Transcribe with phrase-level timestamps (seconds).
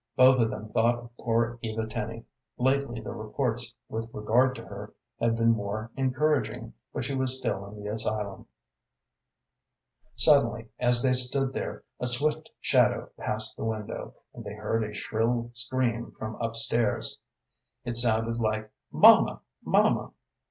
[0.15, 2.25] Both of them thought of poor Eva Tenny.
[2.57, 7.67] Lately the reports with regard to her had been more encouraging, but she was still
[7.67, 8.47] in the asylum.
[10.15, 14.91] Suddenly, as they stood there, a swift shadow passed the window, and they heard a
[14.91, 17.19] shrill scream from up stairs.
[17.85, 20.13] It sounded like "Mamma, mamma!"